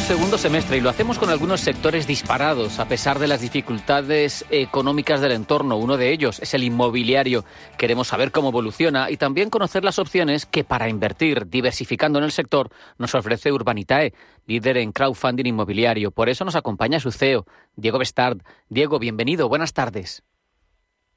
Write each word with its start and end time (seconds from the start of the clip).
Segundo 0.00 0.36
semestre 0.36 0.76
y 0.76 0.80
lo 0.80 0.90
hacemos 0.90 1.18
con 1.18 1.30
algunos 1.30 1.60
sectores 1.60 2.06
disparados 2.06 2.78
a 2.78 2.86
pesar 2.86 3.18
de 3.18 3.26
las 3.26 3.40
dificultades 3.40 4.44
económicas 4.50 5.20
del 5.20 5.32
entorno. 5.32 5.76
Uno 5.76 5.96
de 5.96 6.12
ellos 6.12 6.40
es 6.40 6.52
el 6.52 6.62
inmobiliario. 6.62 7.44
Queremos 7.78 8.08
saber 8.08 8.30
cómo 8.30 8.50
evoluciona 8.50 9.10
y 9.10 9.16
también 9.16 9.50
conocer 9.50 9.82
las 9.82 9.98
opciones 9.98 10.44
que 10.46 10.62
para 10.62 10.88
invertir 10.88 11.48
diversificando 11.48 12.18
en 12.18 12.26
el 12.26 12.32
sector 12.32 12.70
nos 12.98 13.14
ofrece 13.14 13.50
Urbanitae, 13.50 14.12
líder 14.46 14.76
en 14.76 14.92
crowdfunding 14.92 15.46
inmobiliario. 15.46 16.10
Por 16.10 16.28
eso 16.28 16.44
nos 16.44 16.56
acompaña 16.56 17.00
su 17.00 17.10
CEO, 17.10 17.46
Diego 17.74 17.98
Bestard. 17.98 18.38
Diego, 18.68 18.98
bienvenido. 18.98 19.48
Buenas 19.48 19.72
tardes. 19.72 20.22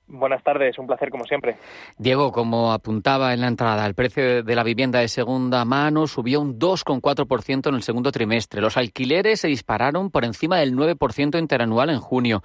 Buenas 0.09 0.41
tardes, 0.41 0.79
un 0.79 0.87
placer 0.87 1.09
como 1.09 1.25
siempre. 1.25 1.57
Diego, 1.97 2.31
como 2.31 2.71
apuntaba 2.71 3.33
en 3.33 3.41
la 3.41 3.47
entrada, 3.47 3.85
el 3.85 3.93
precio 3.93 4.41
de 4.41 4.55
la 4.55 4.63
vivienda 4.63 4.99
de 4.99 5.09
segunda 5.09 5.65
mano 5.65 6.07
subió 6.07 6.39
un 6.39 6.57
2,4% 6.57 7.67
en 7.67 7.75
el 7.75 7.83
segundo 7.83 8.11
trimestre. 8.11 8.61
Los 8.61 8.77
alquileres 8.77 9.41
se 9.41 9.49
dispararon 9.49 10.09
por 10.09 10.23
encima 10.23 10.59
del 10.59 10.75
9% 10.75 11.37
interanual 11.37 11.89
en 11.89 11.99
junio. 11.99 12.41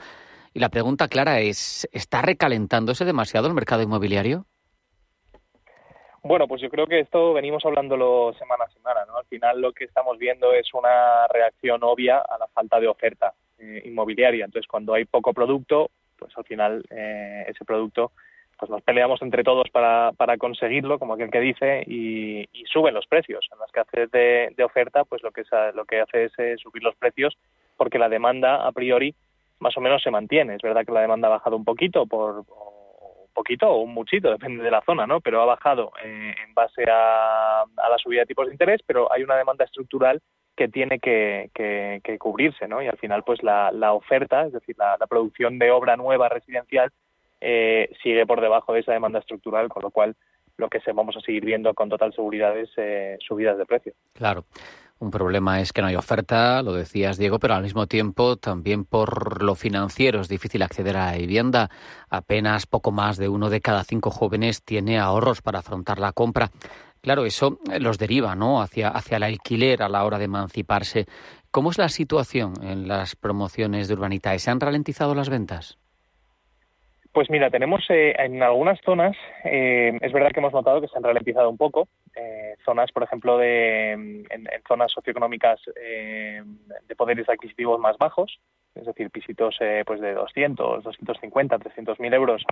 Y 0.53 0.59
la 0.59 0.71
pregunta 0.71 1.07
clara 1.07 1.39
es, 1.39 1.89
¿está 1.93 2.21
recalentándose 2.21 3.05
demasiado 3.05 3.47
el 3.47 3.55
mercado 3.55 3.83
inmobiliario? 3.83 4.45
Bueno, 6.25 6.49
pues 6.49 6.61
yo 6.63 6.69
creo 6.69 6.87
que 6.87 7.01
esto 7.01 7.33
venimos 7.33 7.65
hablándolo 7.65 8.33
semana 8.39 8.65
a 8.65 8.71
semana. 8.71 9.05
¿no? 9.07 9.19
Al 9.19 9.27
final 9.27 9.61
lo 9.61 9.73
que 9.73 9.85
estamos 9.85 10.19
viendo 10.19 10.53
es 10.53 10.73
una 10.75 11.29
reacción 11.29 11.83
obvia 11.85 12.19
a 12.19 12.39
la 12.39 12.49
falta 12.49 12.81
de 12.81 12.89
oferta 12.89 13.35
eh, 13.59 13.83
inmobiliaria. 13.85 14.45
Entonces, 14.45 14.69
cuando 14.69 14.95
hay 14.95 15.05
poco 15.05 15.33
producto, 15.33 15.91
pues 16.23 16.39
al 16.39 16.45
final 16.45 16.85
eh, 16.91 17.45
ese 17.49 17.65
producto 17.65 18.13
pues 18.59 18.71
nos 18.71 18.83
peleamos 18.83 19.21
entre 19.23 19.43
todos 19.43 19.69
para, 19.71 20.13
para 20.17 20.37
conseguirlo, 20.37 21.01
como 21.01 21.15
aquel 21.15 21.33
que 21.33 21.41
dice, 21.41 21.83
y, 21.85 22.49
suben 22.73 22.95
los 22.95 23.07
precios. 23.09 23.49
En 23.53 23.59
las 23.59 23.73
que 23.73 23.81
hace 23.81 24.07
de, 24.07 24.65
oferta, 24.65 25.05
pues 25.05 25.21
lo 25.23 25.33
que, 25.33 25.43
lo 25.75 25.85
que 25.85 26.01
hace 26.01 26.25
es 26.27 26.33
eh, 26.39 26.55
subir 26.63 26.83
los 26.83 26.95
precios 26.95 27.37
porque 27.77 27.99
la 27.99 28.09
demanda 28.09 28.65
a 28.65 28.71
priori 28.71 29.15
más 29.59 29.77
o 29.77 29.81
menos 29.81 30.01
se 30.01 30.13
mantiene. 30.13 30.55
Es 30.55 30.63
verdad 30.63 30.87
que 30.87 30.93
la 30.93 31.01
demanda 31.01 31.27
ha 31.27 31.33
bajado 31.33 31.57
un 31.57 31.65
poquito, 31.65 32.07
por 32.07 32.39
un 32.39 33.35
poquito 33.35 33.69
o 33.69 33.83
un 33.83 33.93
muchito, 33.95 34.31
depende 34.31 34.63
de 34.63 34.71
la 34.71 34.83
zona, 34.83 35.09
¿no? 35.09 35.21
Pero 35.21 35.43
ha 35.43 35.47
bajado 35.47 35.91
eh, 36.05 36.33
en 36.47 36.55
base 36.55 36.85
a, 36.89 37.63
a 37.63 37.89
la 37.91 37.99
subida 37.99 38.21
de 38.21 38.27
tipos 38.27 38.47
de 38.47 38.53
interés, 38.53 38.81
pero 38.87 39.13
hay 39.13 39.25
una 39.25 39.37
demanda 39.37 39.65
estructural 39.65 40.23
que 40.57 40.69
tiene 40.69 40.99
que, 40.99 41.51
cubrirse, 42.19 42.69
¿no? 42.69 42.83
Y 42.83 42.87
al 42.87 42.99
final, 42.99 43.25
pues 43.25 43.43
la, 43.43 43.93
oferta, 43.93 44.47
es 44.47 44.53
decir, 44.53 44.77
la, 44.79 44.99
producción 45.07 45.59
de 45.59 45.71
obra 45.71 45.97
nueva 45.97 46.29
residencial 46.29 46.91
eh, 47.41 47.91
sigue 48.03 48.27
por 48.27 48.41
debajo 48.41 48.73
de 48.73 48.81
esa 48.81 48.93
demanda 48.93 49.19
estructural, 49.19 49.69
con 49.69 49.83
lo 49.83 49.91
cual 49.91 50.15
lo 50.57 50.69
que 50.69 50.81
se 50.81 50.93
vamos 50.93 51.17
a 51.17 51.21
seguir 51.21 51.45
viendo 51.45 51.75
con 51.75 51.89
total 51.89 52.13
seguridad 52.13 52.57
es 52.57 52.71
eh, 52.77 53.17
subidas 53.27 53.59
de 53.59 53.67
precio. 53.67 53.93
Claro. 54.13 54.45
Un 55.03 55.11
problema 55.11 55.61
es 55.61 55.73
que 55.73 55.83
no 55.83 55.89
hay 55.89 55.97
oferta, 55.97 56.63
lo 56.63 56.75
decías 56.75 57.19
Diego, 57.19 57.41
pero 57.41 57.55
al 57.55 57.65
mismo 57.65 57.89
tiempo 57.89 58.37
también 58.37 58.85
por 58.85 59.43
lo 59.43 59.57
financiero 59.57 60.21
es 60.21 60.29
difícil 60.29 60.63
acceder 60.63 60.97
a 60.97 61.07
la 61.07 61.19
vivienda. 61.19 61.71
Apenas 62.09 62.67
poco 62.67 62.93
más 62.93 63.17
de 63.17 63.29
uno 63.29 63.51
de 63.51 63.61
cada 63.61 63.83
cinco 63.83 64.13
jóvenes 64.13 64.63
tiene 64.63 65.01
ahorros 65.01 65.43
para 65.43 65.59
afrontar 65.59 65.99
la 65.99 66.13
compra. 66.13 66.53
Claro, 67.03 67.25
eso 67.25 67.59
eh, 67.71 67.81
los 67.81 67.99
deriva 67.99 68.37
¿no? 68.37 68.63
hacia, 68.63 68.89
hacia 68.89 69.17
el 69.17 69.25
alquiler 69.25 69.83
a 69.83 69.89
la 69.89 70.05
hora 70.05 70.19
de 70.19 70.27
emanciparse. 70.27 71.07
¿Cómo 71.51 71.71
es 71.71 71.79
la 71.79 71.89
situación 71.89 72.55
en 72.63 72.87
las 72.87 73.17
promociones 73.17 73.89
de 73.89 73.95
Urbanitae? 73.95 74.39
¿Se 74.39 74.51
han 74.51 74.61
ralentizado 74.61 75.15
las 75.15 75.29
ventas? 75.29 75.79
Pues 77.13 77.29
mira, 77.29 77.51
tenemos 77.51 77.85
eh, 77.91 78.15
en 78.19 78.43
algunas 78.43 78.81
zonas, 78.83 79.17
eh, 79.45 79.99
es 80.01 80.13
verdad 80.13 80.31
que 80.33 80.41
hemos 80.41 80.53
notado 80.53 80.81
que 80.81 80.89
se 80.89 80.97
han 80.97 81.03
ralentizado 81.03 81.51
un 81.51 81.59
poco. 81.59 81.89
zonas, 82.65 82.91
por 82.93 83.03
ejemplo, 83.03 83.37
de, 83.37 83.93
en, 83.93 84.49
zonas 84.67 84.93
socioeconómicas 84.93 85.61
de 85.75 86.97
poderes 86.97 87.29
adquisitivos 87.29 87.81
más 87.81 87.99
bajos, 87.99 88.39
es 88.75 88.87
decir, 88.87 89.11
pisitos 89.11 89.59
pues 89.85 90.01
de 90.01 90.15
200, 90.15 90.85
250, 90.85 91.59
300 91.59 92.01
mil 92.01 92.15
euros 92.15 92.45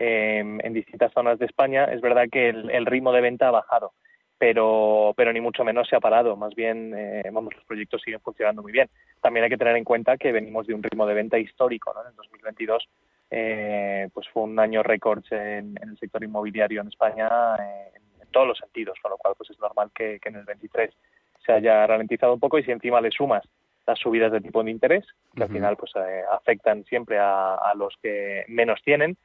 en 0.00 0.72
distintas 0.72 1.12
zonas 1.12 1.38
de 1.38 1.46
España, 1.46 1.84
es 1.86 2.00
verdad 2.00 2.26
que 2.30 2.48
el, 2.50 2.86
ritmo 2.86 3.12
de 3.12 3.20
venta 3.20 3.48
ha 3.48 3.52
bajado, 3.52 3.92
pero, 4.38 5.12
pero 5.16 5.32
ni 5.32 5.40
mucho 5.40 5.64
menos 5.64 5.88
se 5.88 5.96
ha 5.96 6.00
parado. 6.00 6.36
Más 6.36 6.54
bien, 6.54 6.94
eh, 6.96 7.28
vamos, 7.32 7.54
los 7.54 7.64
proyectos 7.64 8.02
siguen 8.02 8.20
funcionando 8.20 8.62
muy 8.62 8.72
bien. 8.72 8.88
También 9.20 9.44
hay 9.44 9.50
que 9.50 9.58
tener 9.58 9.76
en 9.76 9.84
cuenta 9.84 10.16
que 10.16 10.30
venimos 10.30 10.66
de 10.66 10.74
un 10.74 10.82
ritmo 10.82 11.06
de 11.06 11.14
venta 11.14 11.38
histórico. 11.38 11.92
¿no? 11.92 12.08
En 12.08 12.14
2022 12.14 12.88
eh, 13.30 14.08
pues 14.14 14.26
fue 14.28 14.44
un 14.44 14.58
año 14.58 14.82
récord 14.82 15.22
en, 15.30 15.76
el 15.82 15.98
sector 15.98 16.22
inmobiliario 16.24 16.80
en 16.80 16.88
España 16.88 17.28
eh, 17.56 17.92
en, 18.20 18.28
todos 18.30 18.46
los 18.46 18.58
sentidos, 18.58 18.98
con 19.02 19.10
lo 19.10 19.16
cual 19.16 19.34
pues 19.36 19.50
es 19.50 19.58
normal 19.58 19.90
que, 19.94 20.20
en 20.22 20.36
el 20.36 20.44
23 20.44 20.94
se 21.44 21.52
haya 21.52 21.86
ralentizado 21.86 22.34
un 22.34 22.40
poco 22.40 22.58
y 22.58 22.64
si 22.64 22.70
encima 22.70 23.00
le 23.00 23.10
sumas 23.10 23.42
las 23.86 23.98
subidas 23.98 24.30
de 24.30 24.42
tipo 24.42 24.62
de 24.62 24.70
interés, 24.70 25.06
que 25.34 25.44
al 25.44 25.48
final 25.48 25.78
pues 25.78 25.92
afectan 26.30 26.84
siempre 26.84 27.18
a, 27.18 27.72
los 27.74 27.94
que 28.02 28.44
menos 28.48 28.82
tienen, 28.84 29.16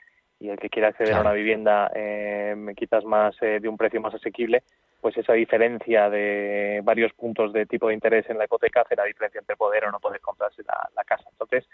y 0.43 0.49
el 0.49 0.59
que 0.59 0.69
quiera 0.69 0.89
acceder 0.89 1.13
a 1.13 1.21
una 1.21 1.31
vivienda 1.31 1.89
eh, 1.95 2.53
quizás 2.75 3.05
más 3.05 3.33
eh, 3.41 3.59
de 3.61 3.69
un 3.69 3.77
precio 3.77 4.01
más 4.01 4.13
asequible, 4.13 4.63
pues 4.99 5.15
esa 5.15 5.31
diferencia 5.33 6.09
de 6.09 6.81
varios 6.83 7.13
puntos 7.13 7.53
de 7.53 7.65
tipo 7.65 7.87
de 7.87 7.93
interés 7.93 8.29
en 8.29 8.37
la 8.37 8.43
hipoteca 8.43 8.81
hace 8.81 8.97
la 8.97 9.05
diferencia 9.05 9.39
entre 9.39 9.55
poder 9.55 9.85
o 9.85 9.91
no 9.91 10.01
poder 10.01 10.19
comprarse 10.19 10.61
la, 10.63 11.03
casa. 11.05 11.23
Entonces, 11.31 11.65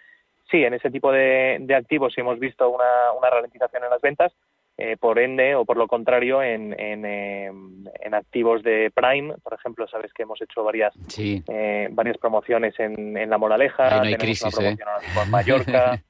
sí, 0.52 0.64
en 0.64 0.76
ese 0.76 0.92
tipo 0.92 1.12
de, 1.12 1.66
activos 1.76 2.14
sí 2.14 2.22
hemos 2.22 2.38
visto 2.38 2.70
una, 2.70 3.30
ralentización 3.32 3.86
en 3.86 3.90
las 3.90 4.02
ventas, 4.02 4.34
eh, 4.78 4.98
por 4.98 5.18
ende 5.18 5.56
o 5.56 5.66
por 5.66 5.76
lo 5.76 5.88
contrario 5.88 6.44
en, 6.44 6.80
en, 6.80 8.14
activos 8.14 8.62
de 8.64 8.92
Prime, 8.94 9.34
por 9.44 9.54
ejemplo, 9.54 9.88
sabes 9.88 10.14
que 10.14 10.24
hemos 10.24 10.42
hecho 10.42 10.64
varias 10.64 10.94
varias 11.92 12.18
promociones 12.18 12.80
en, 12.80 13.30
La 13.30 13.38
Moraleja, 13.38 13.98
no 13.98 14.02
hay 14.04 14.16
crisis, 14.16 14.56
en 14.60 14.78
Mallorca. 15.32 16.02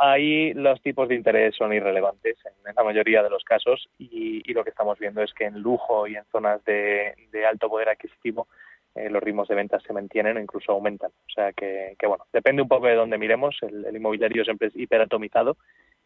ahí 0.00 0.52
los 0.54 0.80
tipos 0.82 1.08
de 1.08 1.14
interés 1.14 1.54
son 1.54 1.72
irrelevantes 1.72 2.36
en, 2.44 2.74
la 2.74 2.82
mayoría 2.82 3.22
de 3.22 3.30
los 3.30 3.44
casos 3.44 3.88
y, 3.98 4.40
lo 4.52 4.64
que 4.64 4.70
estamos 4.70 4.98
viendo 4.98 5.22
es 5.22 5.32
que 5.32 5.44
en 5.44 5.60
lujo 5.60 6.06
y 6.08 6.16
en 6.16 6.24
zonas 6.32 6.64
de, 6.64 7.14
alto 7.48 7.68
poder 7.68 7.90
adquisitivo 7.90 8.48
eh, 8.96 9.08
los 9.08 9.22
ritmos 9.22 9.46
de 9.46 9.54
ventas 9.54 9.82
se 9.84 9.92
mantienen 9.92 10.36
o 10.36 10.40
incluso 10.40 10.72
aumentan. 10.72 11.10
O 11.10 11.30
sea 11.32 11.52
que, 11.52 11.94
bueno, 12.02 12.24
depende 12.32 12.62
un 12.62 12.68
poco 12.68 12.86
de 12.86 12.96
dónde 12.96 13.18
miremos. 13.18 13.56
El, 13.62 13.84
el 13.84 13.96
inmobiliario 13.96 14.44
siempre 14.44 14.68
es 14.68 14.76
hiperatomizado 14.76 15.56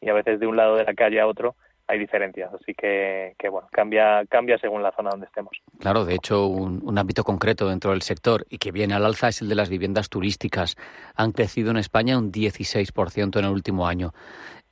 y 0.01 0.11
a 0.11 0.13
veces 0.13 0.39
de 0.39 0.47
un 0.47 0.57
lado 0.57 0.77
de 0.77 0.85
la 0.85 0.95
calle 0.95 1.21
a 1.21 1.27
otro 1.27 1.57
hay 1.87 1.99
diferencias, 1.99 2.53
así 2.55 2.75
que, 2.75 3.35
bueno, 3.51 3.69
cambia, 3.71 4.25
cambia 4.29 4.59
según 4.59 4.83
la 4.83 4.93
zona 4.93 5.11
donde 5.11 5.27
estemos. 5.27 5.53
Claro, 5.79 6.05
de 6.05 6.15
hecho, 6.15 6.47
un, 6.47 6.99
ámbito 6.99 7.25
concreto 7.25 7.69
dentro 7.69 7.91
del 7.91 8.03
sector 8.03 8.47
y 8.49 8.59
que 8.59 8.73
viene 8.73 8.95
al 8.95 9.05
alza 9.05 9.29
es 9.29 9.43
el 9.43 9.49
de 9.49 9.55
las 9.55 9.69
viviendas 9.69 10.09
turísticas. 10.09 10.77
Han 11.15 11.33
crecido 11.33 11.71
en 11.71 11.77
España 11.77 12.19
un 12.19 12.33
16% 12.33 13.39
en 13.39 13.45
el 13.45 13.51
último 13.51 13.87
año. 13.87 14.13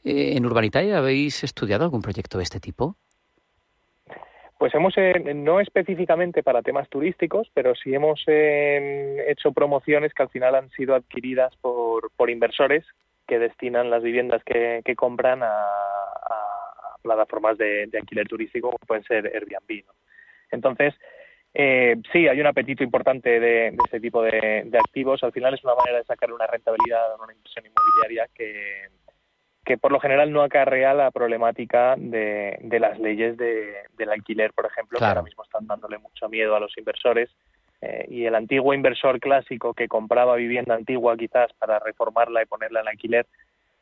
Eh, 0.04 0.36
¿En 0.36 0.46
Urbanitae 0.46 0.94
habéis 0.94 1.44
estudiado 1.44 1.84
algún 1.84 2.02
proyecto 2.02 2.38
de 2.38 2.44
este 2.44 2.60
tipo? 2.60 2.96
Pues 4.58 4.74
hemos, 4.74 4.94
eh, 4.96 5.34
no 5.34 5.58
específicamente 5.60 6.42
para 6.44 6.62
temas 6.62 6.88
turísticos, 6.88 7.50
pero 7.52 7.74
sí 7.74 7.92
hemos 7.94 8.22
eh, 8.28 9.24
hecho 9.28 9.52
promociones 9.52 10.14
que 10.14 10.22
al 10.22 10.28
final 10.28 10.54
han 10.54 10.70
sido 10.70 10.94
adquiridas 10.94 11.54
por, 11.56 12.12
por 12.16 12.30
inversores 12.30 12.86
que 13.26 13.38
destinan 13.38 13.90
las 13.90 14.02
viviendas 14.02 14.42
que, 14.44 14.82
compran 14.96 15.42
a 15.42 15.50
plataformas 17.02 17.58
de, 17.58 17.88
alquiler 17.92 18.26
turístico 18.26 18.68
como 18.68 18.78
pueden 18.78 19.04
ser 19.04 19.26
Airbnb. 19.26 19.84
Entonces, 20.50 20.94
eh, 21.54 21.96
sí, 22.12 22.28
hay 22.28 22.40
un 22.40 22.46
apetito 22.46 22.82
importante 22.82 23.40
de, 23.40 23.76
ese 23.86 24.00
tipo 24.00 24.22
de, 24.22 24.70
activos. 24.78 25.22
Al 25.22 25.32
final 25.32 25.54
es 25.54 25.64
una 25.64 25.74
manera 25.74 25.98
de 25.98 26.04
sacar 26.04 26.32
una 26.32 26.46
rentabilidad 26.46 27.12
a 27.12 27.22
una 27.22 27.32
inversión 27.32 27.66
inmobiliaria 27.66 28.28
que, 28.34 28.88
que 29.64 29.78
por 29.78 29.92
lo 29.92 30.00
general 30.00 30.32
no 30.32 30.42
acarrea 30.42 30.94
la 30.94 31.10
problemática 31.10 31.94
de, 31.96 32.78
las 32.80 32.98
leyes 32.98 33.36
del 33.36 34.10
alquiler, 34.10 34.52
por 34.52 34.66
ejemplo, 34.66 34.98
que 34.98 35.04
ahora 35.04 35.22
mismo 35.22 35.44
están 35.44 35.66
dándole 35.66 35.98
mucho 35.98 36.28
miedo 36.28 36.56
a 36.56 36.60
los 36.60 36.76
inversores. 36.78 37.30
Eh, 37.80 38.06
y 38.08 38.26
el 38.26 38.34
antiguo 38.36 38.74
inversor 38.74 39.18
clásico 39.18 39.74
que 39.74 39.88
compraba 39.88 40.36
vivienda 40.36 40.74
antigua 40.74 41.16
quizás 41.16 41.52
para 41.54 41.80
reformarla 41.80 42.40
y 42.42 42.46
ponerla 42.46 42.80
en 42.80 42.88
alquiler, 42.88 43.26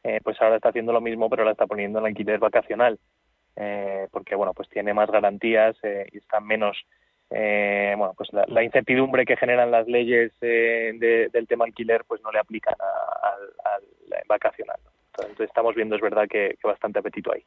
eh, 0.03 0.21
pues 0.23 0.41
ahora 0.41 0.57
está 0.57 0.71
haciendo 0.71 0.93
lo 0.93 1.01
mismo, 1.01 1.29
pero 1.29 1.45
la 1.45 1.53
está 1.53 1.67
poniendo 1.67 1.99
en 1.99 2.07
alquiler 2.07 2.39
vacacional, 2.39 2.99
eh, 3.57 4.09
porque 4.11 4.35
bueno, 4.35 4.55
pues 4.55 4.69
tiene 4.69 4.95
más 4.95 5.11
garantías 5.11 5.77
eh, 5.83 6.07
y 6.13 6.19
está 6.19 6.41
menos, 6.41 6.79
bueno, 7.31 8.15
pues 8.17 8.31
la, 8.33 8.65
incertidumbre 8.65 9.25
que 9.25 9.37
generan 9.37 9.71
las 9.71 9.87
leyes 9.87 10.33
del 10.41 11.47
tema 11.49 11.65
alquiler, 11.65 12.05
pues 12.05 12.21
no 12.23 12.33
le 12.33 12.41
aplican 12.41 12.75
al 12.81 14.23
vacacional. 14.27 14.79
Entonces 15.19 15.49
estamos 15.49 15.75
viendo, 15.75 15.97
es 15.97 16.03
verdad, 16.03 16.27
que, 16.29 16.57
que 16.61 16.69
bastante 16.69 16.99
apetito 16.99 17.33
hay. 17.33 17.45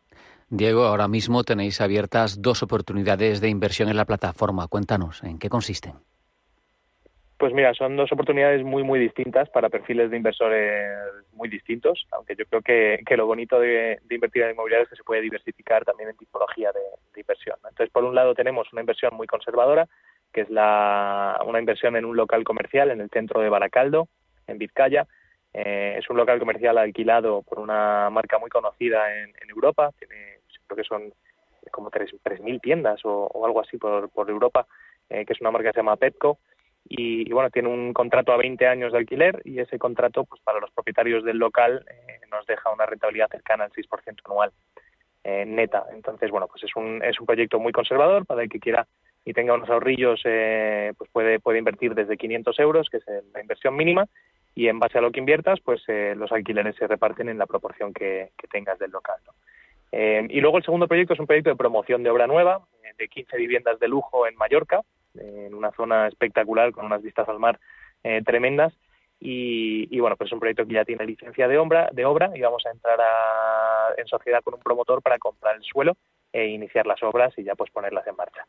Diego, 0.49 0.83
ahora 0.83 1.07
mismo 1.07 1.43
tenéis 1.43 1.81
abiertas 1.81 2.41
dos 2.41 2.61
oportunidades 2.61 3.41
de 3.41 3.49
inversión 3.49 3.89
en 3.89 3.97
la 3.97 4.05
plataforma. 4.05 4.67
Cuéntanos, 4.67 5.23
¿en 5.23 5.39
qué 5.39 5.49
consisten? 5.49 5.93
Pues 7.37 7.53
mira, 7.53 7.73
son 7.73 7.97
dos 7.97 8.11
oportunidades 8.11 8.63
muy, 8.63 8.83
muy 8.83 8.99
distintas 8.99 9.49
para 9.49 9.69
perfiles 9.69 10.11
de 10.11 10.17
inversores 10.17 10.97
muy 11.33 11.49
distintos, 11.49 12.05
aunque 12.11 12.35
yo 12.35 12.45
creo 12.45 12.61
que, 12.61 13.17
lo 13.17 13.25
bonito 13.25 13.59
de, 13.59 13.99
invertir 14.09 14.43
en 14.43 14.51
inmobiliario 14.51 14.83
es 14.83 14.89
que 14.89 14.95
se 14.95 15.03
puede 15.03 15.21
diversificar 15.21 15.83
también 15.83 16.09
en 16.09 16.17
tipología 16.17 16.71
de, 16.71 17.19
inversión. 17.19 17.55
Entonces, 17.57 17.89
por 17.91 18.03
un 18.03 18.15
lado 18.15 18.33
tenemos 18.33 18.71
una 18.71 18.81
inversión 18.81 19.15
muy 19.15 19.27
conservadora, 19.27 19.87
que 20.31 20.41
es 20.41 20.49
la, 20.49 21.39
una 21.45 21.59
inversión 21.59 21.95
en 21.95 22.05
un 22.05 22.15
local 22.15 22.43
comercial 22.43 22.91
en 22.91 23.01
el 23.01 23.09
centro 23.09 23.41
de 23.41 23.49
Baracaldo, 23.49 24.07
en 24.47 24.57
Vizcaya. 24.57 25.07
Eh, 25.53 25.95
es 25.99 26.09
un 26.09 26.17
local 26.17 26.39
comercial 26.39 26.77
alquilado 26.77 27.43
por 27.43 27.59
una 27.59 28.09
marca 28.09 28.39
muy 28.39 28.49
conocida 28.49 29.15
en, 29.15 29.33
Europa, 29.49 29.91
tiene, 29.99 30.39
creo 30.65 30.77
que 30.77 30.83
son 30.83 31.13
como 31.71 31.91
3.000 31.91 32.61
tiendas 32.61 33.01
o, 33.03 33.45
algo 33.45 33.61
así 33.61 33.77
por, 33.77 34.09
Europa, 34.29 34.65
eh, 35.09 35.25
que 35.25 35.33
es 35.33 35.41
una 35.41 35.51
marca 35.51 35.69
que 35.69 35.73
se 35.73 35.79
llama 35.79 35.97
Petco 35.97 36.39
y, 36.85 37.31
bueno, 37.31 37.49
tiene 37.49 37.69
un 37.69 37.93
contrato 37.93 38.33
a 38.33 38.37
20 38.37 38.67
años 38.67 38.91
de 38.91 38.99
alquiler 38.99 39.41
y 39.45 39.59
ese 39.59 39.79
contrato, 39.79 40.25
pues 40.25 40.41
para 40.41 40.59
los 40.59 40.71
propietarios 40.71 41.23
del 41.23 41.37
local, 41.37 41.85
eh, 41.89 42.19
nos 42.29 42.45
deja 42.45 42.71
una 42.71 42.85
rentabilidad 42.85 43.29
cercana 43.29 43.63
al 43.63 43.71
6% 43.71 44.21
anual 44.25 44.51
eh, 45.23 45.45
neta. 45.45 45.85
Entonces, 45.93 46.29
bueno, 46.29 46.47
pues 46.47 46.63
es 46.63 46.75
un, 46.75 47.01
es 47.03 47.19
un 47.19 47.25
proyecto 47.25 47.59
muy 47.59 47.71
conservador 47.71 48.25
para 48.25 48.43
el 48.43 48.49
que 48.49 48.59
quiera 48.59 48.85
y 49.23 49.33
tenga 49.33 49.53
unos 49.53 49.69
ahorrillos, 49.69 50.21
eh, 50.25 50.91
pues 50.97 51.09
puede, 51.11 51.39
puede 51.39 51.59
invertir 51.59 51.95
desde 51.95 52.17
500 52.17 52.59
euros, 52.59 52.89
que 52.89 52.97
es 52.97 53.05
la 53.33 53.39
inversión 53.39 53.75
mínima, 53.75 54.05
y 54.53 54.67
en 54.67 54.79
base 54.79 54.97
a 54.97 55.01
lo 55.01 55.11
que 55.11 55.19
inviertas, 55.19 55.61
pues 55.61 55.81
los 55.87 56.31
alquileres 56.31 56.75
se 56.75 56.85
reparten 56.85 57.29
en 57.29 57.37
la 57.37 57.47
proporción 57.47 57.93
que, 57.93 58.31
tengas 58.51 58.77
del 58.77 58.91
local. 58.91 59.15
y 59.91 60.41
luego 60.41 60.57
el 60.57 60.63
segundo 60.63 60.87
proyecto 60.87 61.13
es 61.13 61.19
un 61.19 61.25
proyecto 61.25 61.49
de 61.49 61.55
promoción 61.55 62.03
de 62.03 62.09
obra 62.11 62.27
nueva, 62.27 62.61
de 62.97 63.07
15 63.07 63.37
viviendas 63.37 63.79
de 63.79 63.87
lujo 63.87 64.27
en 64.27 64.35
Mallorca, 64.35 64.81
en 65.15 65.53
una 65.53 65.71
zona 65.71 66.07
espectacular 66.07 66.71
con 66.71 66.85
unas 66.85 67.01
vistas 67.01 67.27
al 67.29 67.39
mar 67.39 67.59
eh, 68.03 68.21
tremendas. 68.25 68.73
Y, 69.25 69.97
bueno, 70.01 70.17
pues 70.17 70.27
es 70.27 70.33
un 70.33 70.41
proyecto 70.41 70.65
que 70.65 70.73
ya 70.73 70.83
tiene 70.83 71.05
licencia 71.05 71.47
de 71.47 71.57
obra, 71.57 71.89
de 71.93 72.03
obra 72.03 72.31
y 72.35 72.41
vamos 72.41 72.65
a 72.65 72.71
entrar 72.71 72.99
en 73.95 74.05
sociedad 74.05 74.43
con 74.43 74.55
un 74.55 74.59
promotor 74.59 75.01
para 75.01 75.17
comprar 75.17 75.55
el 75.55 75.63
suelo 75.63 75.95
e 76.33 76.47
iniciar 76.47 76.85
las 76.85 77.01
obras 77.03 77.33
y 77.37 77.43
ya 77.43 77.55
pues 77.55 77.71
ponerlas 77.71 78.05
en 78.05 78.17
marcha. 78.17 78.45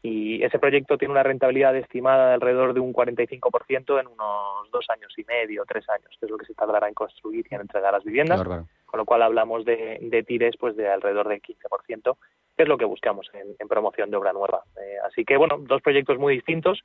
Y 0.00 0.42
ese 0.42 0.58
proyecto 0.58 0.98
tiene 0.98 1.12
una 1.12 1.22
rentabilidad 1.22 1.74
estimada 1.76 2.28
de 2.28 2.34
alrededor 2.34 2.74
de 2.74 2.80
un 2.80 2.92
45% 2.92 4.00
en 4.00 4.06
unos 4.06 4.70
dos 4.70 4.86
años 4.90 5.12
y 5.16 5.24
medio, 5.24 5.64
tres 5.66 5.88
años, 5.88 6.14
que 6.18 6.26
es 6.26 6.30
lo 6.30 6.38
que 6.38 6.46
se 6.46 6.54
tardará 6.54 6.88
en 6.88 6.94
construir 6.94 7.46
y 7.50 7.54
en 7.54 7.62
entregar 7.62 7.92
las 7.92 8.04
viviendas. 8.04 8.42
Con 8.42 8.98
lo 8.98 9.04
cual 9.06 9.22
hablamos 9.22 9.64
de, 9.64 9.98
de 10.00 10.22
tires 10.22 10.56
pues 10.58 10.76
de 10.76 10.88
alrededor 10.88 11.28
del 11.28 11.42
15%, 11.42 12.16
es 12.56 12.68
lo 12.68 12.78
que 12.78 12.84
buscamos 12.84 13.28
en, 13.32 13.68
promoción 13.68 14.10
de 14.10 14.16
obra 14.16 14.32
nueva. 14.32 14.62
Eh, 14.80 14.96
así 15.04 15.24
que, 15.24 15.36
bueno, 15.36 15.58
dos 15.58 15.82
proyectos 15.82 16.18
muy 16.18 16.34
distintos, 16.34 16.82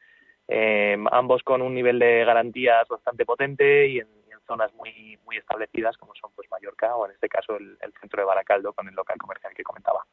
eh, 0.47 0.97
ambos 1.11 1.43
con 1.43 1.61
un 1.61 1.73
nivel 1.73 1.99
de 1.99 2.25
garantías 2.25 2.87
bastante 2.87 3.25
potente 3.25 3.87
y 3.87 3.99
en, 3.99 4.07
zonas 4.47 4.73
muy 4.73 5.37
establecidas 5.37 5.95
como 5.97 6.13
son 6.15 6.31
pues 6.35 6.49
Mallorca 6.49 6.95
o 6.95 7.05
en 7.05 7.11
este 7.11 7.29
caso 7.29 7.55
el, 7.57 7.77
centro 7.99 8.21
de 8.21 8.25
Baracaldo 8.25 8.73
con 8.73 8.87
el 8.87 8.95
local 8.95 9.17
comercial 9.17 9.53
que 9.55 9.63
comentaba. 9.63 10.03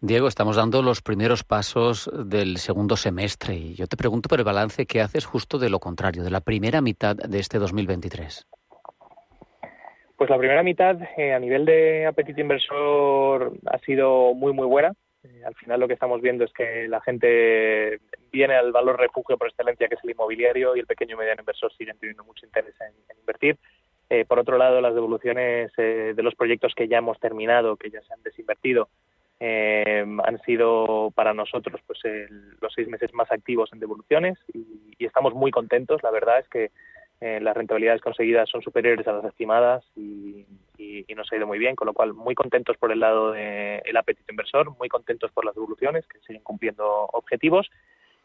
Diego, 0.00 0.26
estamos 0.26 0.56
dando 0.56 0.82
los 0.82 1.00
primeros 1.00 1.44
pasos 1.44 2.10
del 2.12 2.58
segundo 2.58 2.96
semestre 2.96 3.54
y 3.54 3.74
yo 3.74 3.86
te 3.86 3.96
pregunto 3.96 4.28
por 4.28 4.40
el 4.40 4.44
balance 4.44 4.84
que 4.84 5.00
haces 5.00 5.24
justo 5.24 5.58
de 5.58 5.70
lo 5.70 5.78
contrario, 5.78 6.24
de 6.24 6.30
la 6.30 6.40
primera 6.40 6.80
mitad 6.80 7.14
de 7.14 7.38
este 7.38 7.58
2023. 7.58 8.46
Pues 10.22 10.30
la 10.30 10.38
primera 10.38 10.62
mitad 10.62 10.96
eh, 11.16 11.32
a 11.32 11.40
nivel 11.40 11.64
de 11.64 12.06
apetito 12.06 12.40
inversor 12.40 13.54
ha 13.66 13.78
sido 13.78 14.34
muy 14.34 14.52
muy 14.52 14.68
buena. 14.68 14.92
Eh, 15.24 15.42
al 15.44 15.56
final 15.56 15.80
lo 15.80 15.88
que 15.88 15.94
estamos 15.94 16.22
viendo 16.22 16.44
es 16.44 16.52
que 16.52 16.86
la 16.86 17.00
gente 17.00 17.98
viene 18.30 18.54
al 18.54 18.70
valor 18.70 19.00
refugio 19.00 19.36
por 19.36 19.48
excelencia 19.48 19.88
que 19.88 19.96
es 19.96 20.04
el 20.04 20.10
inmobiliario 20.10 20.76
y 20.76 20.78
el 20.78 20.86
pequeño 20.86 21.16
y 21.16 21.18
mediano 21.18 21.42
inversor 21.42 21.72
siguen 21.72 21.98
teniendo 21.98 22.22
mucho 22.22 22.46
interés 22.46 22.72
en, 22.80 23.18
invertir. 23.18 23.58
Eh, 24.10 24.24
por 24.24 24.38
otro 24.38 24.58
lado, 24.58 24.80
las 24.80 24.94
devoluciones 24.94 25.72
de 25.76 26.22
los 26.22 26.36
proyectos 26.36 26.72
que 26.76 26.86
ya 26.86 26.98
hemos 26.98 27.18
terminado, 27.18 27.74
que 27.74 27.90
ya 27.90 28.00
se 28.02 28.14
han 28.14 28.22
desinvertido, 28.22 28.90
han 29.40 30.40
sido 30.46 31.10
para 31.16 31.34
nosotros 31.34 31.80
pues 31.84 31.98
los 32.60 32.72
seis 32.72 32.86
meses 32.86 33.12
más 33.12 33.32
activos 33.32 33.70
en 33.72 33.80
devoluciones 33.80 34.38
y, 34.54 35.04
estamos 35.04 35.34
muy 35.34 35.50
contentos. 35.50 36.00
La 36.04 36.12
verdad 36.12 36.38
es 36.38 36.48
que 36.48 36.70
eh, 37.24 37.38
las 37.40 37.56
rentabilidades 37.56 38.00
conseguidas 38.00 38.50
son 38.50 38.62
superiores 38.62 39.06
a 39.06 39.12
las 39.12 39.24
estimadas 39.26 39.84
y, 39.94 40.44
nos 41.14 41.30
ha 41.30 41.36
ido 41.36 41.46
muy 41.46 41.58
bien, 41.58 41.76
con 41.76 41.86
lo 41.86 41.92
cual 41.92 42.14
muy 42.14 42.34
contentos 42.34 42.76
por 42.78 42.90
el 42.90 42.98
lado 42.98 43.30
del 43.30 43.96
apetito 43.96 44.32
inversor, 44.32 44.76
muy 44.76 44.88
contentos 44.88 45.30
por 45.30 45.44
las 45.44 45.54
devoluciones 45.54 46.04
que 46.08 46.18
siguen 46.20 46.42
cumpliendo 46.42 46.84
objetivos 47.12 47.70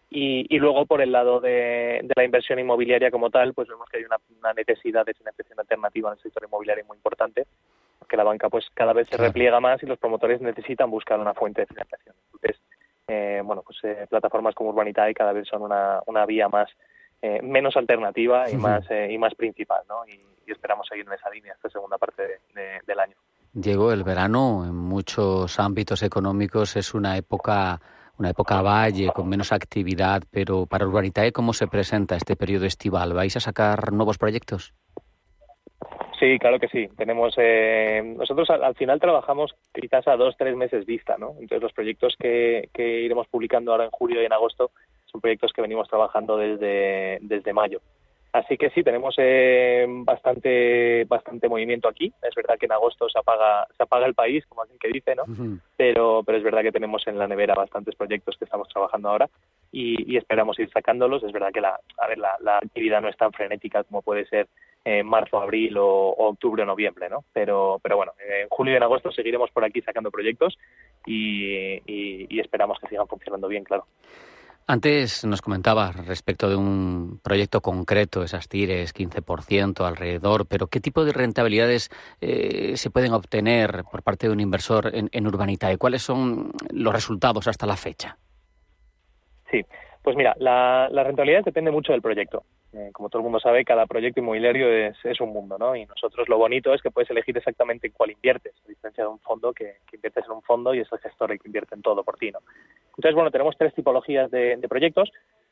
y, 0.09 0.57
luego 0.57 0.85
por 0.88 1.01
el 1.01 1.11
lado 1.11 1.39
de, 1.39 2.03
la 2.15 2.23
inversión 2.23 2.57
inmobiliaria 2.57 3.11
como 3.11 3.29
tal, 3.29 3.53
pues 3.53 3.67
vemos 3.67 3.88
que 3.89 3.97
hay 3.97 4.05
una, 4.05 4.53
necesidad 4.53 5.05
de 5.05 5.13
financiación 5.13 5.59
alternativa 5.59 6.09
en 6.09 6.17
el 6.17 6.23
sector 6.23 6.45
inmobiliario 6.47 6.85
muy 6.85 6.97
importante, 6.97 7.45
porque 7.99 8.17
la 8.17 8.23
banca 8.23 8.49
pues 8.49 8.65
cada 8.73 8.94
vez 8.94 9.07
se 9.09 9.17
repliega 9.17 9.59
más 9.59 9.83
y 9.83 9.85
los 9.85 9.99
promotores 9.99 10.41
necesitan 10.41 10.89
buscar 10.89 11.19
una 11.19 11.35
fuente 11.35 11.61
de 11.61 11.67
financiación. 11.67 12.15
Entonces, 12.33 12.59
eh, 13.09 13.41
bueno, 13.44 13.61
pues 13.61 13.77
eh, 13.83 14.07
plataformas 14.09 14.55
como 14.55 14.71
Urbanitae 14.71 15.13
cada 15.13 15.33
vez 15.33 15.47
son 15.47 15.61
una, 15.61 15.99
una 16.07 16.25
vía 16.25 16.49
más 16.49 16.69
eh, 17.21 17.41
menos 17.41 17.75
alternativa 17.75 18.49
y 18.49 18.55
más 18.55 18.89
eh, 18.91 19.09
y 19.11 19.17
más 19.17 19.33
principal, 19.35 19.83
¿no? 19.87 20.05
Y, 20.07 20.19
esperamos 20.47 20.87
seguir 20.87 21.05
en 21.05 21.11
esa 21.11 21.29
línea 21.29 21.51
esta 21.53 21.69
segunda 21.69 21.97
parte 21.97 22.23
del 22.55 22.99
año. 22.99 23.17
Llegó 23.53 23.91
el 23.91 24.05
verano 24.05 24.63
en 24.65 24.75
muchos 24.75 25.59
ámbitos 25.59 26.03
económicos 26.03 26.77
es 26.77 26.93
una 26.93 27.17
época 27.17 27.81
una 28.17 28.29
época 28.29 28.61
valle 28.61 29.09
con 29.13 29.27
menos 29.27 29.51
actividad, 29.51 30.23
pero 30.31 30.65
para 30.65 30.87
Urbanitae 30.87 31.33
cómo 31.33 31.51
se 31.51 31.67
presenta 31.67 32.15
este 32.15 32.37
periodo 32.37 32.65
estival, 32.65 33.13
¿vais 33.13 33.35
a 33.35 33.41
sacar 33.41 33.91
nuevos 33.91 34.17
proyectos? 34.17 34.73
Sí, 36.19 36.39
claro 36.39 36.59
que 36.59 36.67
sí. 36.67 36.87
Tenemos 36.97 37.35
eh, 37.37 38.01
nosotros 38.17 38.49
al, 38.49 38.73
final 38.75 38.99
trabajamos 38.99 39.53
quizás 39.73 40.07
a 40.07 40.15
dos 40.15 40.35
tres 40.37 40.55
meses 40.55 40.85
vista, 40.85 41.15
¿no? 41.17 41.33
Entonces 41.39 41.61
los 41.61 41.73
proyectos 41.73 42.15
que, 42.17 42.69
que 42.73 43.01
iremos 43.01 43.27
publicando 43.27 43.71
ahora 43.71 43.85
en 43.85 43.91
julio 43.91 44.21
y 44.21 44.25
en 44.25 44.33
agosto 44.33 44.71
son 45.12 45.21
proyectos 45.21 45.51
que 45.54 45.62
venimos 45.62 45.88
trabajando 45.88 46.38
desde, 46.38 47.18
desde 47.21 47.54
mayo. 47.54 47.81
Así 48.33 48.57
que 48.57 48.69
sí, 48.69 48.83
tenemos 48.83 49.15
eh, 49.18 49.86
bastante 49.88 51.06
bastante 51.06 51.48
movimiento 51.48 51.88
aquí. 51.88 52.13
Es 52.21 52.36
verdad 52.36 52.57
que 52.59 52.65
en 52.65 52.74
agosto 52.74 53.09
se 53.09 53.18
apaga 53.18 53.66
se 53.76 53.83
apaga 53.83 54.06
el 54.06 54.14
país, 54.14 54.45
como 54.47 54.61
alguien 54.61 54.78
que 54.80 54.90
dice, 54.90 55.16
¿no? 55.16 55.23
Pero 55.76 56.23
pero 56.23 56.37
es 56.37 56.44
verdad 56.44 56.61
que 56.61 56.71
tenemos 56.71 57.07
en 57.07 57.18
la 57.18 57.28
nevera 57.28 57.56
bastantes 57.56 57.95
proyectos 57.95 58.37
que 58.37 58.45
estamos 58.45 58.68
trabajando 58.68 59.09
ahora 59.09 59.30
y, 59.71 60.16
esperamos 60.18 60.59
ir 60.59 60.69
sacándolos. 60.69 61.23
Es 61.23 61.31
verdad 61.31 61.52
que 61.52 61.61
la 61.61 61.80
a 61.97 62.07
ver 62.07 62.18
la, 62.18 62.37
la 62.42 62.57
actividad 62.57 63.02
no 63.02 63.09
es 63.09 63.18
tan 63.18 63.31
frenética 63.31 63.83
como 63.85 64.02
puede 64.02 64.26
ser 64.28 64.47
en 64.83 65.07
marzo, 65.07 65.40
abril 65.40 65.78
o, 65.78 66.09
octubre 66.11 66.64
o 66.64 66.66
noviembre, 66.66 67.09
¿no? 67.09 67.23
Pero 67.33 67.80
pero 67.81 67.97
bueno, 67.97 68.11
en 68.19 68.49
julio 68.49 68.73
y 68.73 68.78
en 68.78 68.83
agosto 68.83 69.11
seguiremos 69.11 69.49
por 69.52 69.64
aquí 69.64 69.81
sacando 69.81 70.11
proyectos 70.11 70.57
y, 71.06 71.81
y 71.85 72.40
esperamos 72.40 72.78
que 72.80 72.87
sigan 72.87 73.07
funcionando 73.07 73.47
bien, 73.47 73.64
claro. 73.64 73.85
Antes 74.69 75.24
nos 75.24 75.42
comentaba 75.42 75.94
respecto 75.94 76.50
de 76.50 76.57
un 76.57 77.21
proyecto 77.24 77.62
concreto, 77.62 78.21
esas 78.21 78.50
tires, 78.50 78.94
15% 78.94 79.88
alrededor, 79.88 80.45
pero 80.45 80.68
¿qué 80.68 80.81
tipo 80.81 81.06
de 81.06 81.14
rentabilidades 81.14 81.90
eh, 82.19 82.76
se 82.76 82.90
pueden 82.90 83.14
obtener 83.14 83.86
por 83.90 84.04
parte 84.04 84.28
de 84.28 84.33
un 84.33 84.42
inversor 84.42 84.94
en, 84.94 85.07
en 85.14 85.26
Urbanitae? 85.26 85.78
¿Cuáles 85.78 86.02
son 86.02 86.52
los 86.69 86.94
resultados 86.94 87.47
hasta 87.47 87.66
la 87.66 87.78
fecha? 87.78 88.18
Sí, 89.50 89.64
pues 90.04 90.18
mira, 90.18 90.36
la, 90.38 90.90
la 90.92 91.06
rentabilidad 91.06 91.45
depende 91.45 91.71
mucho 91.71 91.94
del 91.94 92.02
proyecto. 92.02 92.44
Eh, 92.74 92.90
como 92.92 93.09
todo 93.09 93.21
el 93.21 93.24
mundo 93.24 93.40
sabe, 93.40 93.64
cada 93.64 93.86
proyecto 93.86 94.19
inmobiliario 94.19 94.69
es, 94.69 94.97
es, 95.06 95.21
un 95.21 95.30
mundo, 95.30 95.57
¿no? 95.57 95.76
Y 95.76 95.86
nosotros 95.86 96.28
lo 96.28 96.38
bonito 96.38 96.74
es 96.74 96.81
que 96.81 96.92
puedes 96.92 97.09
elegir 97.09 97.38
exactamente 97.38 97.88
en 97.88 97.94
cuál 97.94 98.12
inviertes, 98.12 98.54
a 98.66 98.68
diferencia 98.68 99.06
de 99.06 99.09
un 99.09 99.19
fondo 99.19 99.54
que, 99.54 99.78
inviertes 99.94 100.26
en 100.26 100.31
un 100.31 100.42
fondo 100.42 100.74
y 100.74 100.80
es 100.80 100.92
el 100.92 101.00
gestor 101.00 101.31
el 101.31 101.40
que 101.40 101.47
invierte 101.47 101.76
en 101.76 101.81
todo 101.81 102.04
por 102.04 102.18
ti, 102.18 102.30
¿no? 102.31 102.40
Entonces, 102.90 103.16
bueno, 103.16 103.31
tenemos 103.31 103.56
tres 103.57 103.74
tipologías 103.74 104.30
de, 104.31 104.59
proyectos. 104.68 105.09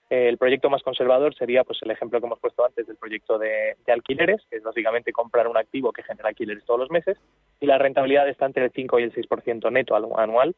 el 0.10 0.38
proyecto 0.38 0.70
más 0.70 0.84
conservador 0.84 1.34
sería 1.36 1.64
pues 1.64 1.80
el 1.84 1.92
ejemplo 1.92 2.20
que 2.20 2.26
hemos 2.26 2.40
puesto 2.40 2.66
antes 2.66 2.86
del 2.86 2.98
proyecto 2.98 3.38
de, 3.38 3.76
alquileres, 3.88 4.42
que 4.50 4.58
es 4.58 4.64
básicamente 4.64 5.14
comprar 5.14 5.48
un 5.48 5.56
activo 5.56 5.94
que 5.94 6.04
genera 6.04 6.30
alquileres 6.30 6.66
todos 6.66 6.82
los 6.82 6.92
meses, 6.92 7.18
y 7.62 7.66
la 7.66 7.78
rentabilidad 7.78 8.28
está 8.28 8.46
entre 8.46 8.66
el 8.66 8.72
5 8.72 9.00
y 9.00 9.04
el 9.04 9.14
6% 9.14 9.72
neto 9.72 9.96
anual, 9.96 10.54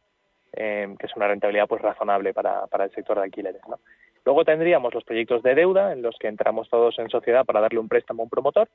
eh, 0.53 0.95
que 0.97 1.05
es 1.05 1.15
una 1.15 1.27
rentabilidad 1.27 1.67
pues 1.67 1.83
razonable 1.83 2.33
para, 2.33 2.65
para 2.65 2.85
el 2.85 2.91
sector 2.91 3.17
de 3.17 3.25
alquileres. 3.25 3.61
¿no? 3.67 3.79
Luego 4.27 4.43
tendríamos 4.43 4.93
los 4.93 5.05
proyectos 5.05 5.41
de 5.41 5.55
deuda, 5.55 5.93
en 5.93 6.01
los 6.01 6.17
que 6.19 6.27
entramos 6.27 6.67
todos 6.69 6.99
en 6.99 7.09
sociedad 7.09 7.45
para 7.45 7.61
darle 7.61 7.79
un 7.79 7.87
préstamo 7.87 8.23
a 8.23 8.25
un 8.25 8.29
promotor, 8.29 8.67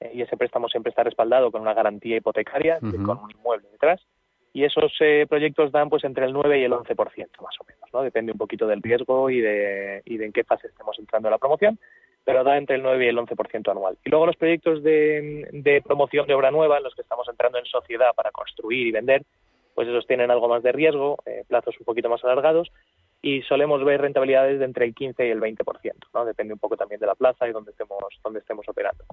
eh, 0.00 0.10
y 0.12 0.22
ese 0.22 0.36
préstamo 0.36 0.68
siempre 0.68 0.90
está 0.90 1.04
respaldado 1.04 1.52
con 1.52 1.62
una 1.62 1.74
garantía 1.74 2.16
hipotecaria, 2.16 2.80
con 2.80 3.18
un 3.18 3.30
inmueble 3.30 3.68
detrás 3.70 4.04
y 4.52 4.64
esos 4.64 4.92
eh, 4.98 5.26
proyectos 5.28 5.70
dan 5.70 5.90
pues 5.90 6.02
entre 6.02 6.24
el 6.26 6.32
9 6.32 6.58
y 6.58 6.64
el 6.64 6.72
11% 6.72 6.96
más 7.40 7.54
o 7.60 7.64
menos, 7.68 7.88
¿no? 7.92 8.02
Depende 8.02 8.32
un 8.32 8.38
poquito 8.38 8.66
del 8.66 8.82
riesgo 8.82 9.30
y 9.30 9.40
de, 9.40 10.02
y 10.06 10.16
de 10.16 10.24
en 10.24 10.32
qué 10.32 10.42
fase 10.42 10.66
estemos 10.66 10.98
entrando 10.98 11.28
en 11.28 11.32
la 11.32 11.38
promoción. 11.38 11.78
pero 12.24 12.42
da 12.42 12.56
entre 12.56 12.74
el 12.74 12.82
9 12.82 13.04
y 13.04 13.08
el 13.08 13.16
11% 13.16 13.70
anual. 13.70 13.96
Y 14.04 14.10
luego 14.10 14.26
los 14.26 14.36
proyectos 14.36 14.82
de, 14.82 15.48
de 15.52 15.82
promoción 15.82 16.26
de 16.26 16.34
obra 16.34 16.50
nueva, 16.50 16.78
en 16.78 16.82
los 16.82 16.96
que 16.96 17.02
estamos 17.02 17.28
entrando 17.28 17.58
en 17.58 17.66
sociedad 17.66 18.12
para 18.16 18.32
construir 18.32 18.88
y 18.88 18.90
vender, 18.90 19.22
pues 19.76 19.86
esos 19.86 20.04
tienen 20.08 20.32
algo 20.32 20.48
más 20.48 20.64
de 20.64 20.72
riesgo, 20.72 21.18
eh, 21.26 21.44
plazos 21.46 21.78
un 21.78 21.84
poquito 21.84 22.08
más 22.08 22.24
alargados, 22.24 22.72
y 23.22 23.42
solemos 23.42 23.84
ver 23.84 24.00
rentabilidades 24.00 24.58
de 24.58 24.64
entre 24.64 24.84
el 24.84 24.94
15 24.94 25.26
y 25.26 25.30
el 25.30 25.40
20%, 25.40 25.56
¿no? 26.14 26.24
Depende 26.24 26.54
un 26.54 26.60
poco 26.60 26.76
también 26.76 27.00
de 27.00 27.06
la 27.06 27.14
plaza 27.14 27.48
y 27.48 27.52
donde 27.52 27.72
estemos, 27.72 27.98
donde 28.22 28.40
estemos 28.40 28.68
operando. 28.68 29.04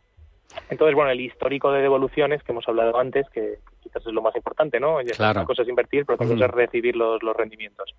Entonces, 0.69 0.95
bueno, 0.95 1.11
el 1.11 1.21
histórico 1.21 1.71
de 1.71 1.81
devoluciones 1.81 2.43
que 2.43 2.51
hemos 2.51 2.67
hablado 2.67 2.97
antes, 2.97 3.27
que 3.29 3.59
quizás 3.81 4.05
es 4.05 4.13
lo 4.13 4.21
más 4.21 4.35
importante, 4.35 4.79
¿no? 4.79 4.97
Claro. 5.15 5.39
Una 5.39 5.47
cosa 5.47 5.63
es 5.63 5.69
invertir, 5.69 6.05
pero 6.05 6.15
otra 6.15 6.27
cosa 6.27 6.45
es 6.45 6.51
recibir 6.51 6.95
los, 6.95 7.23
los 7.23 7.35
rendimientos. 7.35 7.93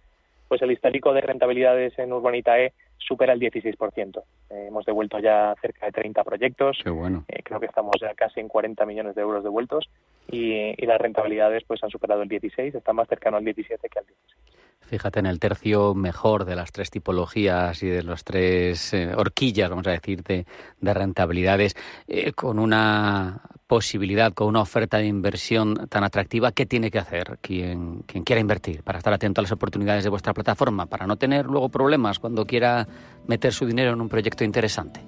Pues 0.48 0.62
el 0.62 0.70
histórico 0.70 1.12
de 1.12 1.22
rentabilidades 1.22 1.98
en 1.98 2.12
Urbanitae 2.12 2.72
supera 2.98 3.32
el 3.32 3.40
16%. 3.40 4.22
Eh, 4.50 4.66
hemos 4.68 4.84
devuelto 4.84 5.18
ya 5.18 5.54
cerca 5.60 5.86
de 5.86 5.92
30 5.92 6.22
proyectos. 6.22 6.78
Qué 6.82 6.90
bueno. 6.90 7.24
Eh, 7.28 7.42
creo 7.42 7.58
que 7.58 7.66
estamos 7.66 7.96
ya 8.00 8.14
casi 8.14 8.40
en 8.40 8.48
40 8.48 8.84
millones 8.86 9.14
de 9.14 9.22
euros 9.22 9.42
devueltos 9.42 9.88
y, 10.30 10.74
y 10.80 10.86
las 10.86 11.00
rentabilidades 11.00 11.64
pues 11.64 11.82
han 11.82 11.90
superado 11.90 12.22
el 12.22 12.28
16, 12.28 12.74
están 12.74 12.96
más 12.96 13.08
cercano 13.08 13.36
al 13.36 13.44
17 13.44 13.88
que 13.88 13.98
al 13.98 14.06
16. 14.06 14.63
Fíjate 14.80 15.18
en 15.18 15.26
el 15.26 15.40
tercio 15.40 15.94
mejor 15.94 16.44
de 16.44 16.56
las 16.56 16.70
tres 16.70 16.90
tipologías 16.90 17.82
y 17.82 17.88
de 17.88 18.02
las 18.02 18.22
tres 18.22 18.92
eh, 18.92 19.14
horquillas, 19.16 19.70
vamos 19.70 19.86
a 19.86 19.92
decir, 19.92 20.22
de, 20.22 20.46
de 20.80 20.94
rentabilidades, 20.94 21.74
eh, 22.06 22.32
con 22.32 22.58
una 22.58 23.40
posibilidad, 23.66 24.32
con 24.32 24.48
una 24.48 24.60
oferta 24.60 24.98
de 24.98 25.06
inversión 25.06 25.88
tan 25.88 26.04
atractiva, 26.04 26.52
¿qué 26.52 26.66
tiene 26.66 26.90
que 26.90 26.98
hacer 26.98 27.38
quien, 27.40 28.02
quiera 28.02 28.40
invertir 28.40 28.82
para 28.82 28.98
estar 28.98 29.12
atento 29.12 29.40
a 29.40 29.42
las 29.42 29.52
oportunidades 29.52 30.04
de 30.04 30.10
vuestra 30.10 30.34
plataforma, 30.34 30.86
para 30.86 31.06
no 31.06 31.16
tener 31.16 31.46
luego 31.46 31.70
problemas 31.70 32.18
cuando 32.18 32.46
quiera 32.46 32.86
meter 33.26 33.52
su 33.52 33.66
dinero 33.66 33.92
en 33.92 34.00
un 34.00 34.08
proyecto 34.08 34.44
interesante? 34.44 35.00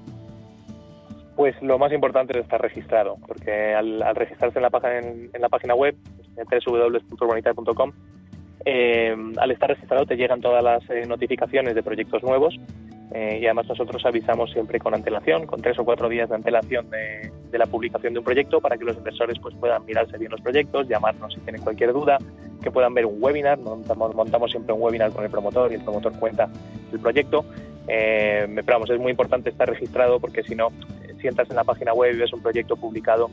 Pues 1.37 1.55
lo 1.61 1.79
más 1.79 1.93
importante 1.93 2.39
es 2.39 2.45
estar 2.45 2.61
registrado, 2.61 3.19
porque 3.27 3.75
al, 3.75 4.03
al 4.03 4.17
registrarse 4.17 4.59
en 4.59 4.63
la, 4.63 4.71
página, 4.71 4.99
en, 4.99 5.31
la 5.39 5.51
página 5.51 5.75
web, 5.75 5.95
www.urbanitae.com, 6.67 7.93
eh, 8.69 9.17
al 9.37 9.51
estar 9.53 9.71
registrado 9.71 10.07
te 10.07 10.17
llegan 10.17 10.41
todas 10.41 10.63
las 10.63 10.83
eh, 10.91 11.07
notificaciones 11.07 11.77
de 11.77 11.85
proyectos 11.85 12.25
nuevos 12.25 12.59
eh, 13.15 13.39
y 13.41 13.45
además 13.45 13.69
nosotros 13.69 14.05
avisamos 14.05 14.51
siempre 14.51 14.81
con 14.81 14.93
antelación, 14.93 15.47
con 15.47 15.63
tres 15.63 15.79
o 15.79 15.85
cuatro 15.85 16.09
días 16.09 16.29
de 16.29 16.35
antelación 16.35 16.91
de, 16.91 17.31
de, 17.49 17.59
la 17.59 17.67
publicación 17.67 18.13
de 18.13 18.19
un 18.19 18.25
proyecto 18.25 18.61
para 18.61 18.77
que 18.77 18.85
los 18.85 18.97
inversores 18.97 19.39
pues 19.39 19.55
puedan 19.55 19.85
mirarse 19.85 20.19
bien 20.19 20.33
los 20.33 20.41
proyectos, 20.41 20.89
llamarnos 20.89 21.33
si 21.33 21.41
tienen 21.43 21.63
cualquier 21.63 21.93
duda, 21.93 22.19
que 22.61 22.73
puedan 22.73 22.93
ver 22.93 23.07
un 23.07 23.23
webinar, 23.23 23.57
montamos, 23.61 24.13
montamos 24.17 24.51
siempre 24.51 24.75
un 24.75 24.83
webinar 24.83 25.13
con 25.13 25.23
el 25.23 25.31
promotor 25.31 25.71
y 25.71 25.77
el 25.77 25.83
promotor 25.83 26.19
cuenta 26.19 26.49
el 26.93 26.99
proyecto. 26.99 27.45
Pero 27.87 28.65
vamos, 28.67 28.91
es 28.91 28.99
muy 28.99 29.13
importante 29.13 29.49
estar 29.49 29.69
registrado 29.71 30.19
porque 30.19 30.43
si 30.43 30.57
no, 30.57 30.71
si 31.21 31.29
entras 31.29 31.49
en 31.51 31.55
la 31.55 31.63
página 31.63 31.93
web 31.95 32.17
y 32.17 32.19
ves 32.19 32.33
un 32.33 32.43
proyecto 32.43 32.75
publicado, 32.75 33.31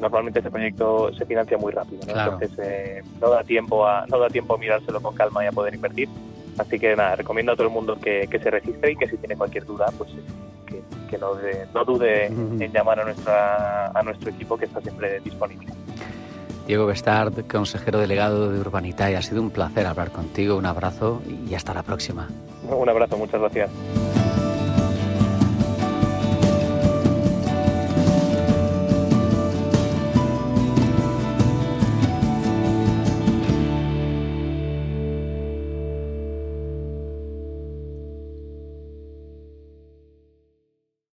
normalmente 0.00 0.40
ese 0.40 0.50
proyecto 0.50 1.12
se 1.14 1.24
financia 1.26 1.56
muy 1.58 1.72
rápido. 1.72 2.00
¿no? 2.06 2.12
Claro. 2.12 2.32
Entonces 2.32 2.58
eh, 2.62 3.02
no 3.20 3.30
da 3.30 3.42
tiempo 3.42 3.86
a 3.86 4.06
no 4.06 4.18
da 4.18 4.28
tiempo 4.28 4.54
a 4.54 4.58
mirárselo 4.58 5.00
con 5.00 5.14
calma 5.14 5.44
y 5.44 5.48
a 5.48 5.52
poder 5.52 5.74
invertir. 5.74 6.08
Así 6.58 6.78
que 6.78 6.94
nada, 6.94 7.16
recomiendo 7.16 7.52
a 7.52 7.56
todo 7.56 7.66
el 7.66 7.72
mundo 7.72 7.98
que, 7.98 8.28
que 8.30 8.38
se 8.38 8.50
registre 8.50 8.92
y 8.92 8.96
que 8.96 9.08
si 9.08 9.16
tiene 9.16 9.36
cualquier 9.36 9.64
duda, 9.64 9.86
pues 9.96 10.10
que, 10.66 10.82
que 11.10 11.18
no, 11.18 11.34
de, 11.34 11.66
no, 11.74 11.84
dude 11.84 12.26
en 12.26 12.72
llamar 12.72 13.00
a 13.00 13.04
nuestra 13.04 13.86
a 13.86 14.02
nuestro 14.02 14.30
equipo 14.30 14.56
que 14.56 14.66
está 14.66 14.80
siempre 14.80 15.20
disponible. 15.20 15.72
Diego 16.66 16.86
Bestard, 16.86 17.46
consejero 17.46 17.98
delegado 17.98 18.52
de 18.52 18.60
Urbanitae, 18.60 19.16
ha 19.16 19.22
sido 19.22 19.42
un 19.42 19.50
placer 19.50 19.86
hablar 19.86 20.10
contigo, 20.10 20.56
un 20.56 20.66
abrazo 20.66 21.20
y 21.48 21.54
hasta 21.54 21.74
la 21.74 21.82
próxima. 21.82 22.28
Un 22.68 22.88
abrazo, 22.88 23.16
muchas 23.16 23.40
gracias. 23.40 23.70